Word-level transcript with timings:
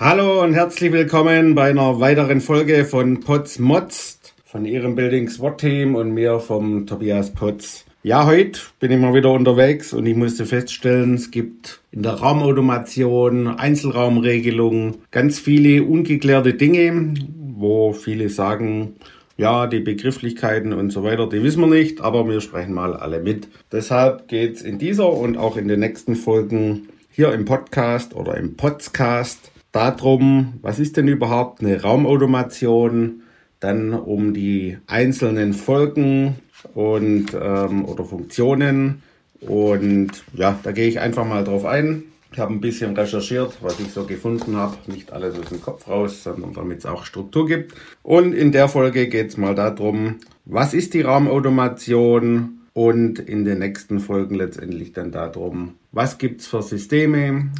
Hallo 0.00 0.44
und 0.44 0.54
herzlich 0.54 0.92
willkommen 0.92 1.56
bei 1.56 1.70
einer 1.70 1.98
weiteren 1.98 2.40
Folge 2.40 2.84
von 2.84 3.18
Potz 3.18 3.58
Mods 3.58 4.20
von 4.44 4.64
Ihrem 4.64 4.94
Building 4.94 5.28
SWAT 5.28 5.58
Team 5.58 5.96
und 5.96 6.12
mir 6.12 6.38
vom 6.38 6.86
Tobias 6.86 7.34
Potz. 7.34 7.84
Ja, 8.04 8.24
heute 8.24 8.60
bin 8.78 8.92
ich 8.92 8.98
mal 9.00 9.12
wieder 9.12 9.32
unterwegs 9.32 9.92
und 9.92 10.06
ich 10.06 10.14
musste 10.14 10.46
feststellen, 10.46 11.14
es 11.14 11.32
gibt 11.32 11.80
in 11.90 12.04
der 12.04 12.12
Raumautomation, 12.12 13.48
Einzelraumregelungen 13.48 14.98
ganz 15.10 15.40
viele 15.40 15.82
ungeklärte 15.82 16.54
Dinge, 16.54 17.14
wo 17.56 17.92
viele 17.92 18.28
sagen, 18.28 18.94
ja, 19.36 19.66
die 19.66 19.80
Begrifflichkeiten 19.80 20.74
und 20.74 20.90
so 20.90 21.02
weiter, 21.02 21.28
die 21.28 21.42
wissen 21.42 21.60
wir 21.60 21.66
nicht, 21.66 22.02
aber 22.02 22.28
wir 22.28 22.40
sprechen 22.40 22.72
mal 22.72 22.94
alle 22.94 23.18
mit. 23.18 23.48
Deshalb 23.72 24.28
geht 24.28 24.54
es 24.54 24.62
in 24.62 24.78
dieser 24.78 25.12
und 25.12 25.36
auch 25.36 25.56
in 25.56 25.66
den 25.66 25.80
nächsten 25.80 26.14
Folgen 26.14 26.86
hier 27.10 27.32
im 27.32 27.44
Podcast 27.46 28.14
oder 28.14 28.36
im 28.36 28.56
Podcast 28.56 29.50
darum, 29.78 30.54
was 30.62 30.78
ist 30.78 30.96
denn 30.96 31.08
überhaupt 31.08 31.60
eine 31.60 31.82
Raumautomation, 31.82 33.22
dann 33.60 33.92
um 33.94 34.34
die 34.34 34.78
einzelnen 34.86 35.52
Folgen 35.52 36.36
und 36.74 37.26
ähm, 37.34 37.84
oder 37.84 38.04
Funktionen 38.04 39.02
und 39.40 40.24
ja, 40.34 40.58
da 40.62 40.72
gehe 40.72 40.88
ich 40.88 41.00
einfach 41.00 41.24
mal 41.24 41.44
drauf 41.44 41.64
ein. 41.64 42.04
Ich 42.32 42.38
habe 42.38 42.52
ein 42.52 42.60
bisschen 42.60 42.94
recherchiert, 42.94 43.56
was 43.62 43.80
ich 43.80 43.90
so 43.90 44.04
gefunden 44.04 44.56
habe. 44.56 44.76
Nicht 44.86 45.12
alles 45.12 45.38
aus 45.38 45.48
dem 45.48 45.62
Kopf 45.62 45.88
raus, 45.88 46.22
sondern 46.24 46.52
damit 46.52 46.80
es 46.80 46.86
auch 46.86 47.04
Struktur 47.04 47.46
gibt. 47.46 47.74
Und 48.02 48.34
in 48.34 48.52
der 48.52 48.68
Folge 48.68 49.08
geht 49.08 49.30
es 49.30 49.36
mal 49.36 49.54
darum, 49.54 50.16
was 50.44 50.74
ist 50.74 50.92
die 50.94 51.00
Raumautomation 51.00 52.58
und 52.74 53.18
in 53.18 53.44
den 53.44 53.60
nächsten 53.60 53.98
Folgen 53.98 54.34
letztendlich 54.34 54.92
dann 54.92 55.10
darum, 55.10 55.74
was 55.90 56.18
gibt 56.18 56.42
es 56.42 56.46
für 56.46 56.62
Systeme 56.62 57.50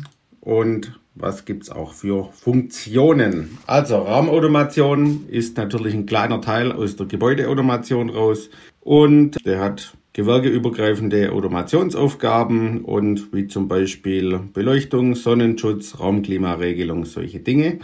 und 0.41 0.99
was 1.15 1.45
gibt 1.45 1.65
es 1.65 1.71
auch 1.71 1.93
für 1.93 2.31
Funktionen? 2.33 3.59
Also 3.67 3.97
Raumautomation 3.97 5.27
ist 5.29 5.57
natürlich 5.57 5.95
ein 5.95 6.07
kleiner 6.07 6.41
Teil 6.41 6.71
aus 6.71 6.97
der 6.97 7.07
Gebäudeautomation 7.07 8.11
raus 8.11 8.51
und 8.81 9.45
der 9.45 9.61
hat 9.61 9.97
gewerkeübergreifende 10.13 11.33
Automationsaufgaben 11.33 12.85
und 12.85 13.33
wie 13.33 13.47
zum 13.47 13.69
Beispiel 13.69 14.41
Beleuchtung, 14.53 15.15
Sonnenschutz, 15.15 16.01
Raumklimaregelung, 16.01 17.05
solche 17.05 17.41
Dinge. 17.41 17.79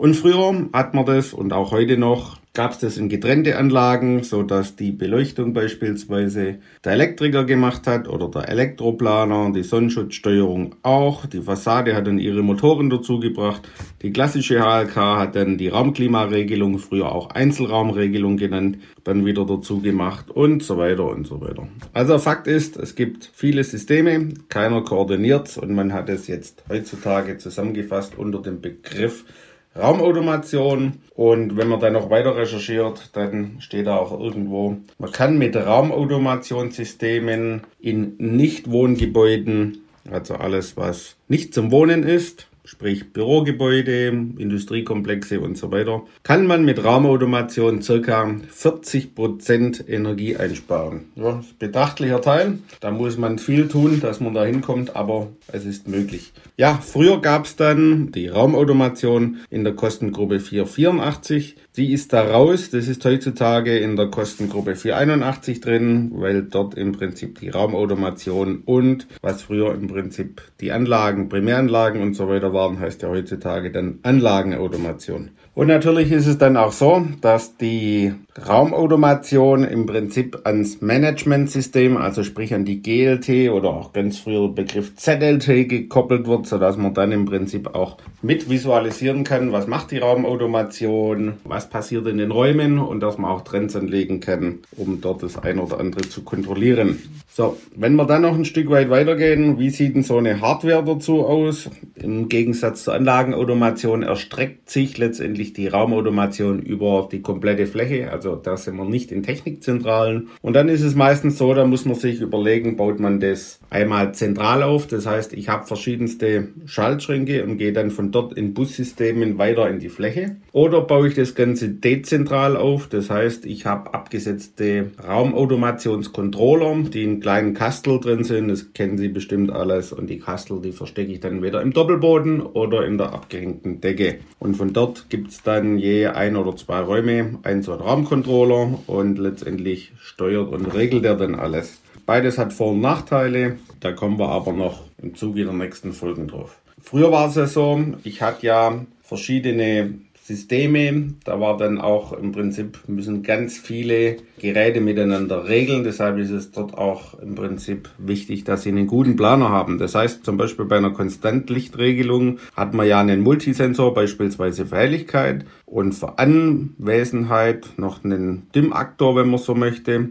Und 0.00 0.14
früher 0.14 0.70
hat 0.72 0.94
man 0.94 1.04
das 1.04 1.34
und 1.34 1.52
auch 1.52 1.72
heute 1.72 1.98
noch 1.98 2.38
gab 2.54 2.72
es 2.72 2.78
das 2.78 2.96
in 2.96 3.10
getrennte 3.10 3.58
Anlagen, 3.58 4.22
so 4.22 4.42
dass 4.42 4.74
die 4.74 4.92
Beleuchtung 4.92 5.52
beispielsweise 5.52 6.56
der 6.82 6.92
Elektriker 6.92 7.44
gemacht 7.44 7.86
hat 7.86 8.08
oder 8.08 8.28
der 8.28 8.48
Elektroplaner, 8.48 9.52
die 9.52 9.62
Sonnenschutzsteuerung 9.62 10.76
auch. 10.82 11.26
Die 11.26 11.42
Fassade 11.42 11.94
hat 11.94 12.06
dann 12.06 12.18
ihre 12.18 12.42
Motoren 12.42 12.88
dazugebracht. 12.88 13.68
Die 14.00 14.10
klassische 14.10 14.60
HLK 14.60 14.96
hat 14.96 15.36
dann 15.36 15.58
die 15.58 15.68
Raumklimaregelung, 15.68 16.78
früher 16.78 17.12
auch 17.12 17.28
Einzelraumregelung 17.28 18.38
genannt, 18.38 18.78
dann 19.04 19.26
wieder 19.26 19.44
dazu 19.44 19.82
gemacht 19.82 20.30
und 20.30 20.62
so 20.62 20.78
weiter 20.78 21.10
und 21.10 21.26
so 21.26 21.42
weiter. 21.42 21.68
Also 21.92 22.18
Fakt 22.18 22.46
ist, 22.46 22.78
es 22.78 22.94
gibt 22.94 23.30
viele 23.34 23.64
Systeme, 23.64 24.28
keiner 24.48 24.80
koordiniert 24.80 25.58
und 25.58 25.74
man 25.74 25.92
hat 25.92 26.08
es 26.08 26.26
jetzt 26.26 26.64
heutzutage 26.70 27.36
zusammengefasst 27.36 28.16
unter 28.16 28.40
dem 28.40 28.62
Begriff 28.62 29.26
Raumautomation. 29.76 30.94
Und 31.14 31.56
wenn 31.56 31.68
man 31.68 31.80
dann 31.80 31.92
noch 31.92 32.10
weiter 32.10 32.36
recherchiert, 32.36 33.10
dann 33.12 33.60
steht 33.60 33.86
da 33.86 33.96
auch 33.96 34.18
irgendwo, 34.18 34.76
man 34.98 35.12
kann 35.12 35.38
mit 35.38 35.56
Raumautomationssystemen 35.56 37.62
in 37.78 38.16
Nichtwohngebäuden, 38.18 39.84
also 40.10 40.34
alles, 40.34 40.76
was 40.76 41.16
nicht 41.28 41.54
zum 41.54 41.70
Wohnen 41.70 42.02
ist, 42.02 42.48
sprich 42.64 43.12
Bürogebäude, 43.12 44.08
Industriekomplexe 44.08 45.40
und 45.40 45.56
so 45.56 45.70
weiter, 45.72 46.02
kann 46.22 46.46
man 46.46 46.64
mit 46.64 46.82
Raumautomation 46.84 47.82
circa 47.82 48.24
40% 48.24 49.88
Energie 49.88 50.36
einsparen. 50.36 51.06
Ja, 51.16 51.42
betrachtlicher 51.58 52.20
Teil. 52.20 52.58
Da 52.80 52.90
muss 52.90 53.16
man 53.16 53.38
viel 53.38 53.68
tun, 53.68 54.00
dass 54.00 54.20
man 54.20 54.34
da 54.34 54.44
hinkommt, 54.44 54.96
aber 54.96 55.28
es 55.48 55.64
ist 55.64 55.88
möglich. 55.88 56.32
Ja, 56.56 56.74
früher 56.74 57.20
gab 57.20 57.46
es 57.46 57.56
dann 57.56 58.12
die 58.12 58.28
Raumautomation 58.28 59.38
in 59.50 59.64
der 59.64 59.74
Kostengruppe 59.74 60.40
484. 60.40 61.56
Die 61.80 61.94
ist 61.94 62.12
da 62.12 62.20
raus. 62.24 62.68
Das 62.68 62.88
ist 62.88 63.02
heutzutage 63.06 63.78
in 63.78 63.96
der 63.96 64.08
Kostengruppe 64.08 64.76
481 64.76 65.62
drin, 65.62 66.10
weil 66.14 66.42
dort 66.42 66.74
im 66.74 66.92
Prinzip 66.92 67.40
die 67.40 67.48
Raumautomation 67.48 68.64
und 68.66 69.08
was 69.22 69.40
früher 69.40 69.72
im 69.72 69.86
Prinzip 69.86 70.42
die 70.60 70.72
Anlagen, 70.72 71.30
Primäranlagen 71.30 72.02
und 72.02 72.12
so 72.12 72.28
weiter 72.28 72.52
waren, 72.52 72.78
heißt 72.78 73.00
ja 73.00 73.08
heutzutage 73.08 73.72
dann 73.72 74.00
Anlagenautomation. 74.02 75.30
Und 75.54 75.68
natürlich 75.68 76.12
ist 76.12 76.26
es 76.26 76.36
dann 76.36 76.58
auch 76.58 76.72
so, 76.72 77.06
dass 77.22 77.56
die 77.56 78.12
Raumautomation 78.46 79.64
im 79.64 79.86
Prinzip 79.86 80.40
ans 80.44 80.80
Managementsystem, 80.80 81.96
also 81.96 82.24
sprich 82.24 82.54
an 82.54 82.64
die 82.64 82.82
GLT 82.82 83.50
oder 83.50 83.70
auch 83.70 83.92
ganz 83.92 84.18
früher 84.18 84.48
Begriff 84.48 84.94
ZLT 84.96 85.68
gekoppelt 85.68 86.26
wird, 86.26 86.46
sodass 86.46 86.76
man 86.76 86.94
dann 86.94 87.10
im 87.10 87.24
Prinzip 87.24 87.74
auch 87.74 87.96
mit 88.22 88.48
visualisieren 88.48 89.24
kann, 89.24 89.50
was 89.50 89.66
macht 89.66 89.90
die 89.90 89.98
Raumautomation, 89.98 91.34
was 91.44 91.69
passiert 91.70 92.06
in 92.06 92.18
den 92.18 92.30
Räumen 92.30 92.78
und 92.78 93.00
dass 93.00 93.16
man 93.16 93.30
auch 93.30 93.42
Trends 93.42 93.76
anlegen 93.76 94.20
kann, 94.20 94.58
um 94.76 95.00
dort 95.00 95.22
das 95.22 95.38
ein 95.38 95.58
oder 95.58 95.80
andere 95.80 96.02
zu 96.02 96.22
kontrollieren. 96.22 96.98
So, 97.32 97.56
wenn 97.76 97.94
wir 97.94 98.06
dann 98.06 98.22
noch 98.22 98.34
ein 98.34 98.44
Stück 98.44 98.70
weit 98.70 98.90
weitergehen, 98.90 99.58
wie 99.58 99.70
sieht 99.70 99.94
denn 99.94 100.02
so 100.02 100.18
eine 100.18 100.40
Hardware 100.40 100.84
dazu 100.84 101.24
aus? 101.24 101.70
Im 101.94 102.28
Gegensatz 102.28 102.84
zur 102.84 102.94
Anlagenautomation 102.94 104.02
erstreckt 104.02 104.68
sich 104.68 104.98
letztendlich 104.98 105.52
die 105.52 105.68
Raumautomation 105.68 106.60
über 106.60 107.08
die 107.10 107.22
komplette 107.22 107.66
Fläche, 107.66 108.10
also 108.10 108.34
da 108.34 108.56
sind 108.56 108.76
wir 108.76 108.84
nicht 108.84 109.12
in 109.12 109.22
Technikzentralen. 109.22 110.28
Und 110.42 110.54
dann 110.54 110.68
ist 110.68 110.82
es 110.82 110.96
meistens 110.96 111.38
so, 111.38 111.54
da 111.54 111.64
muss 111.64 111.84
man 111.84 111.94
sich 111.94 112.20
überlegen, 112.20 112.76
baut 112.76 112.98
man 112.98 113.20
das 113.20 113.60
einmal 113.70 114.12
zentral 114.12 114.64
auf, 114.64 114.88
das 114.88 115.06
heißt, 115.06 115.32
ich 115.32 115.48
habe 115.48 115.66
verschiedenste 115.66 116.48
Schaltschränke 116.66 117.44
und 117.44 117.58
gehe 117.58 117.72
dann 117.72 117.92
von 117.92 118.10
dort 118.10 118.32
in 118.32 118.54
Bussystemen 118.54 119.38
weiter 119.38 119.70
in 119.70 119.78
die 119.78 119.88
Fläche. 119.88 120.36
Oder 120.50 120.80
baue 120.80 121.08
ich 121.08 121.14
das 121.14 121.36
Ganze 121.36 121.49
dezentral 121.54 122.56
auf, 122.56 122.88
das 122.88 123.10
heißt, 123.10 123.46
ich 123.46 123.66
habe 123.66 123.94
abgesetzte 123.94 124.90
Raumautomationscontroller, 125.06 126.84
die 126.90 127.04
in 127.04 127.20
kleinen 127.20 127.54
Kastel 127.54 128.00
drin 128.00 128.24
sind. 128.24 128.48
Das 128.48 128.72
kennen 128.72 128.98
Sie 128.98 129.08
bestimmt 129.08 129.50
alles. 129.50 129.92
Und 129.92 130.08
die 130.08 130.18
Kastel, 130.18 130.60
die 130.60 130.72
verstecke 130.72 131.12
ich 131.12 131.20
dann 131.20 131.42
wieder 131.42 131.62
im 131.62 131.72
Doppelboden 131.72 132.40
oder 132.40 132.86
in 132.86 132.98
der 132.98 133.12
abgehängten 133.12 133.80
Decke. 133.80 134.18
Und 134.38 134.56
von 134.56 134.72
dort 134.72 135.08
gibt 135.08 135.30
es 135.30 135.42
dann 135.42 135.78
je 135.78 136.06
ein 136.06 136.36
oder 136.36 136.56
zwei 136.56 136.80
Räume, 136.80 137.38
ein 137.42 137.62
so 137.62 137.72
ein 137.72 137.80
Raumcontroller 137.80 138.78
und 138.86 139.18
letztendlich 139.18 139.92
steuert 140.00 140.52
und 140.52 140.66
regelt 140.66 141.04
er 141.04 141.16
dann 141.16 141.34
alles. 141.34 141.80
Beides 142.06 142.38
hat 142.38 142.52
Vor- 142.52 142.72
und 142.72 142.80
Nachteile. 142.80 143.58
Da 143.80 143.92
kommen 143.92 144.18
wir 144.18 144.28
aber 144.28 144.52
noch 144.52 144.82
im 145.02 145.14
Zuge 145.14 145.44
der 145.44 145.52
nächsten 145.52 145.92
Folgen 145.92 146.28
drauf. 146.28 146.60
Früher 146.82 147.12
war 147.12 147.28
es 147.28 147.34
ja 147.34 147.46
so, 147.46 147.80
ich 148.04 148.22
hatte 148.22 148.46
ja 148.46 148.84
verschiedene 149.02 149.94
Systeme. 150.30 151.14
Da 151.24 151.40
war 151.40 151.56
dann 151.56 151.80
auch 151.80 152.12
im 152.12 152.30
Prinzip 152.30 152.78
müssen 152.86 153.24
ganz 153.24 153.58
viele 153.58 154.18
Geräte 154.38 154.80
miteinander 154.80 155.48
regeln. 155.48 155.82
Deshalb 155.82 156.18
ist 156.18 156.30
es 156.30 156.52
dort 156.52 156.74
auch 156.74 157.18
im 157.18 157.34
Prinzip 157.34 157.88
wichtig, 157.98 158.44
dass 158.44 158.62
sie 158.62 158.68
einen 158.68 158.86
guten 158.86 159.16
Planer 159.16 159.48
haben. 159.48 159.78
Das 159.78 159.96
heißt 159.96 160.24
zum 160.24 160.36
Beispiel 160.36 160.66
bei 160.66 160.76
einer 160.76 160.92
Konstantlichtregelung 160.92 162.38
hat 162.54 162.74
man 162.74 162.86
ja 162.86 163.00
einen 163.00 163.22
Multisensor, 163.22 163.92
beispielsweise 163.92 164.66
für 164.66 164.76
Helligkeit 164.76 165.44
und 165.66 165.94
für 165.94 166.18
Anwesenheit 166.18 167.66
noch 167.76 168.04
einen 168.04 168.46
Dimmaktor, 168.54 169.16
wenn 169.16 169.30
man 169.30 169.40
so 169.40 169.56
möchte. 169.56 170.10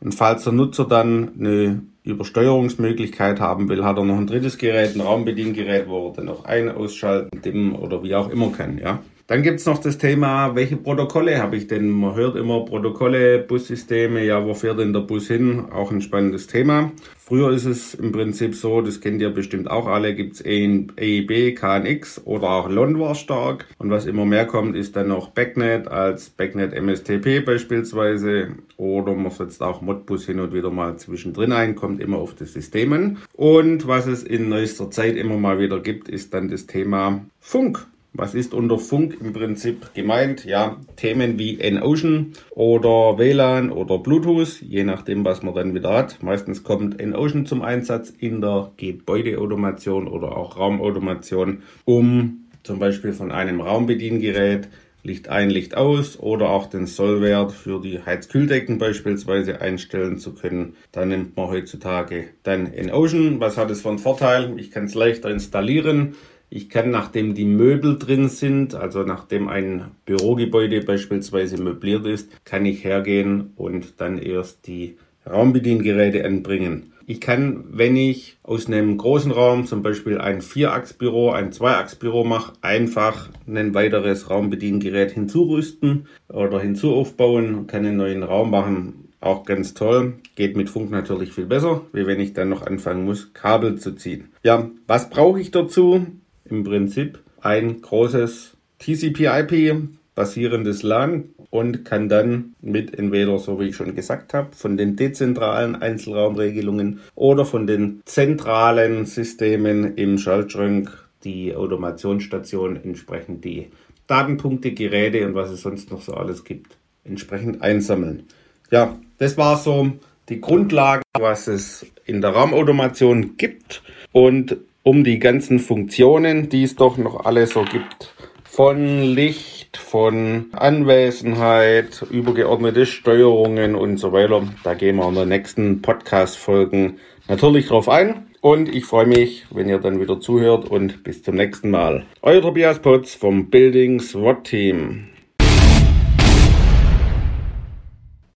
Und 0.00 0.14
falls 0.14 0.44
der 0.44 0.52
Nutzer 0.52 0.86
dann 0.86 1.30
eine 1.38 1.82
Übersteuerungsmöglichkeit 2.02 3.38
haben 3.38 3.68
will, 3.68 3.84
hat 3.84 3.98
er 3.98 4.04
noch 4.04 4.16
ein 4.16 4.26
drittes 4.26 4.58
Gerät, 4.58 4.96
ein 4.96 5.00
Raumbediengerät, 5.00 5.86
wo 5.88 6.08
er 6.08 6.14
dann 6.14 6.24
noch 6.24 6.44
ein, 6.44 6.70
ausschalten, 6.70 7.40
dimmen 7.42 7.74
oder 7.74 8.02
wie 8.02 8.14
auch 8.14 8.30
immer 8.30 8.50
kann, 8.50 8.78
ja. 8.78 9.00
Dann 9.30 9.44
gibt 9.44 9.60
es 9.60 9.66
noch 9.66 9.78
das 9.78 9.96
Thema, 9.96 10.56
welche 10.56 10.76
Protokolle 10.76 11.38
habe 11.38 11.56
ich 11.56 11.68
denn? 11.68 11.88
Man 11.88 12.16
hört 12.16 12.34
immer 12.34 12.64
Protokolle, 12.64 13.38
Bussysteme, 13.38 14.24
ja, 14.24 14.44
wo 14.44 14.54
fährt 14.54 14.80
denn 14.80 14.92
der 14.92 15.02
Bus 15.02 15.28
hin? 15.28 15.66
Auch 15.70 15.92
ein 15.92 16.00
spannendes 16.00 16.48
Thema. 16.48 16.90
Früher 17.16 17.52
ist 17.52 17.64
es 17.64 17.94
im 17.94 18.10
Prinzip 18.10 18.56
so, 18.56 18.80
das 18.80 19.00
kennt 19.00 19.22
ihr 19.22 19.30
bestimmt 19.30 19.70
auch 19.70 19.86
alle, 19.86 20.16
gibt 20.16 20.34
es 20.34 20.44
EIB, 20.44 21.54
KNX 21.54 22.22
oder 22.24 22.50
auch 22.50 22.68
LON 22.68 22.98
war 22.98 23.14
stark. 23.14 23.66
Und 23.78 23.90
was 23.90 24.06
immer 24.06 24.26
mehr 24.26 24.46
kommt, 24.46 24.74
ist 24.74 24.96
dann 24.96 25.06
noch 25.06 25.28
Backnet 25.28 25.86
als 25.86 26.30
Backnet 26.30 26.72
MSTP 26.74 27.46
beispielsweise. 27.46 28.56
Oder 28.78 29.14
man 29.14 29.30
setzt 29.30 29.62
auch 29.62 29.80
Modbus 29.80 30.26
hin 30.26 30.40
und 30.40 30.52
wieder 30.52 30.72
mal 30.72 30.96
zwischendrin 30.96 31.52
ein, 31.52 31.76
kommt 31.76 32.00
immer 32.00 32.18
auf 32.18 32.34
das 32.34 32.52
System 32.52 32.92
an. 32.94 33.18
Und 33.34 33.86
was 33.86 34.08
es 34.08 34.24
in 34.24 34.48
neuester 34.48 34.90
Zeit 34.90 35.14
immer 35.14 35.36
mal 35.36 35.60
wieder 35.60 35.78
gibt, 35.78 36.08
ist 36.08 36.34
dann 36.34 36.48
das 36.48 36.66
Thema 36.66 37.24
Funk. 37.38 37.86
Was 38.12 38.34
ist 38.34 38.54
unter 38.54 38.78
Funk 38.78 39.18
im 39.20 39.32
Prinzip 39.32 39.94
gemeint? 39.94 40.44
Ja, 40.44 40.78
Themen 40.96 41.38
wie 41.38 41.60
N-Ocean 41.60 42.32
oder 42.50 43.18
WLAN 43.18 43.70
oder 43.70 43.98
Bluetooth, 43.98 44.60
je 44.60 44.82
nachdem, 44.82 45.24
was 45.24 45.42
man 45.42 45.54
dann 45.54 45.74
wieder 45.74 45.92
hat. 45.92 46.20
Meistens 46.20 46.64
kommt 46.64 47.00
N-Ocean 47.00 47.46
zum 47.46 47.62
Einsatz 47.62 48.10
in 48.10 48.40
der 48.40 48.72
Gebäudeautomation 48.76 50.08
oder 50.08 50.36
auch 50.36 50.58
Raumautomation, 50.58 51.62
um 51.84 52.48
zum 52.64 52.80
Beispiel 52.80 53.12
von 53.12 53.30
einem 53.30 53.60
Raumbediengerät 53.60 54.68
Licht 55.02 55.28
ein, 55.28 55.48
Licht 55.48 55.76
aus 55.76 56.18
oder 56.18 56.50
auch 56.50 56.66
den 56.66 56.86
Sollwert 56.86 57.52
für 57.52 57.80
die 57.80 58.04
Heizkühldecken 58.04 58.76
beispielsweise 58.76 59.60
einstellen 59.60 60.18
zu 60.18 60.34
können. 60.34 60.76
Da 60.92 61.06
nimmt 61.06 61.36
man 61.36 61.48
heutzutage 61.48 62.28
dann 62.42 62.66
in 62.66 62.90
Ocean. 62.90 63.40
Was 63.40 63.56
hat 63.56 63.70
es 63.70 63.80
für 63.80 63.88
einen 63.88 63.98
Vorteil? 63.98 64.58
Ich 64.58 64.70
kann 64.70 64.84
es 64.84 64.94
leichter 64.94 65.30
installieren. 65.30 66.16
Ich 66.52 66.68
kann, 66.68 66.90
nachdem 66.90 67.34
die 67.34 67.44
Möbel 67.44 67.96
drin 67.96 68.28
sind, 68.28 68.74
also 68.74 69.04
nachdem 69.04 69.48
ein 69.48 69.92
Bürogebäude 70.04 70.80
beispielsweise 70.80 71.62
möbliert 71.62 72.06
ist, 72.06 72.44
kann 72.44 72.66
ich 72.66 72.82
hergehen 72.82 73.52
und 73.54 74.00
dann 74.00 74.18
erst 74.18 74.66
die 74.66 74.96
Raumbediengeräte 75.24 76.24
anbringen. 76.24 76.92
Ich 77.06 77.20
kann, 77.20 77.64
wenn 77.70 77.96
ich 77.96 78.38
aus 78.42 78.66
einem 78.66 78.96
großen 78.96 79.30
Raum 79.30 79.66
zum 79.66 79.84
Beispiel 79.84 80.18
ein 80.18 80.42
Vierachsbüro, 80.42 81.30
ein 81.30 81.52
Zweiachsbüro 81.52 82.24
mache, 82.24 82.54
einfach 82.62 83.28
ein 83.46 83.72
weiteres 83.74 84.28
Raumbediengerät 84.28 85.12
hinzurüsten 85.12 86.06
oder 86.28 86.60
hinzuaufbauen, 86.60 87.68
kann 87.68 87.86
einen 87.86 87.96
neuen 87.96 88.24
Raum 88.24 88.50
machen. 88.50 89.08
Auch 89.20 89.44
ganz 89.44 89.74
toll. 89.74 90.14
Geht 90.34 90.56
mit 90.56 90.70
Funk 90.70 90.90
natürlich 90.90 91.32
viel 91.32 91.46
besser, 91.46 91.82
wie 91.92 92.06
wenn 92.06 92.20
ich 92.20 92.32
dann 92.32 92.48
noch 92.48 92.66
anfangen 92.66 93.04
muss, 93.04 93.34
Kabel 93.34 93.76
zu 93.76 93.92
ziehen. 93.92 94.28
Ja, 94.42 94.70
was 94.86 95.10
brauche 95.10 95.40
ich 95.40 95.50
dazu? 95.50 96.06
Im 96.50 96.64
Prinzip 96.64 97.20
ein 97.40 97.80
großes 97.80 98.56
TCP/IP 98.80 99.88
basierendes 100.14 100.82
LAN 100.82 101.30
und 101.50 101.84
kann 101.84 102.08
dann 102.08 102.54
mit 102.60 102.98
entweder, 102.98 103.38
so 103.38 103.58
wie 103.60 103.68
ich 103.68 103.76
schon 103.76 103.94
gesagt 103.94 104.34
habe, 104.34 104.54
von 104.54 104.76
den 104.76 104.96
dezentralen 104.96 105.76
Einzelraumregelungen 105.76 107.00
oder 107.14 107.44
von 107.44 107.66
den 107.66 108.02
zentralen 108.04 109.06
Systemen 109.06 109.96
im 109.96 110.18
Schaltschrank 110.18 110.90
die 111.24 111.54
Automationsstation 111.54 112.76
entsprechend 112.82 113.44
die 113.44 113.70
Datenpunkte, 114.06 114.72
Geräte 114.72 115.26
und 115.26 115.34
was 115.34 115.50
es 115.50 115.62
sonst 115.62 115.90
noch 115.90 116.02
so 116.02 116.14
alles 116.14 116.44
gibt, 116.44 116.76
entsprechend 117.04 117.62
einsammeln. 117.62 118.24
Ja, 118.70 118.98
das 119.18 119.36
war 119.36 119.56
so 119.56 119.92
die 120.28 120.40
Grundlage, 120.40 121.02
was 121.18 121.46
es 121.46 121.86
in 122.04 122.20
der 122.20 122.30
Raumautomation 122.30 123.36
gibt 123.36 123.82
und 124.12 124.56
um 124.90 125.04
die 125.04 125.20
ganzen 125.20 125.60
Funktionen, 125.60 126.48
die 126.48 126.64
es 126.64 126.74
doch 126.74 126.98
noch 126.98 127.24
alle 127.24 127.46
so 127.46 127.62
gibt, 127.62 128.12
von 128.42 129.02
Licht, 129.02 129.76
von 129.76 130.46
Anwesenheit, 130.50 132.04
übergeordnete 132.10 132.86
Steuerungen 132.86 133.76
und 133.76 133.98
so 133.98 134.12
weiter. 134.12 134.42
Da 134.64 134.74
gehen 134.74 134.96
wir 134.96 135.08
in 135.08 135.14
der 135.14 135.26
nächsten 135.26 135.80
Podcast-Folgen 135.80 136.98
natürlich 137.28 137.68
drauf 137.68 137.88
ein. 137.88 138.26
Und 138.40 138.68
ich 138.74 138.84
freue 138.84 139.06
mich, 139.06 139.46
wenn 139.52 139.68
ihr 139.68 139.78
dann 139.78 140.00
wieder 140.00 140.18
zuhört 140.18 140.68
und 140.68 141.04
bis 141.04 141.22
zum 141.22 141.36
nächsten 141.36 141.70
Mal. 141.70 142.04
Euer 142.22 142.42
Tobias 142.42 142.80
Potz 142.80 143.14
vom 143.14 143.48
Buildings 143.48 144.10
SWAT 144.10 144.42
Team. 144.42 145.04